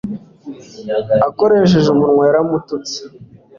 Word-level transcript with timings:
akoresheje 1.29 1.87
umunwa 1.91 2.23
yaramututse 2.27 2.99